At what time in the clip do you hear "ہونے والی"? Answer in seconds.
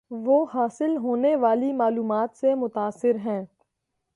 0.97-1.71